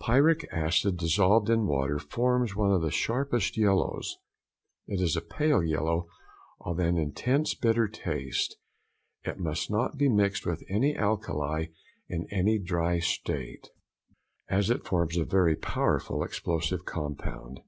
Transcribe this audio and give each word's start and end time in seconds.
Picric 0.00 0.48
acid 0.50 0.96
dissolved 0.96 1.50
in 1.50 1.66
water 1.66 1.98
forms 1.98 2.56
one 2.56 2.72
of 2.72 2.80
the 2.80 2.90
sharpest 2.90 3.58
yellows. 3.58 4.16
It 4.86 4.98
is 4.98 5.14
a 5.14 5.20
pale 5.20 5.62
yellow 5.62 6.08
of 6.62 6.78
an 6.78 6.96
intense 6.96 7.52
bitter 7.54 7.86
taste. 7.86 8.56
It 9.24 9.38
must 9.38 9.70
not 9.70 9.98
be 9.98 10.08
mixed 10.08 10.46
with 10.46 10.64
any 10.70 10.96
alkali 10.96 11.66
in 12.08 12.26
a 12.32 12.56
dry 12.58 12.98
state, 12.98 13.68
as 14.48 14.70
it 14.70 14.86
forms 14.86 15.18
a 15.18 15.24
very 15.26 15.54
powerful 15.54 16.22
explosive 16.24 16.86
compound. 16.86 17.60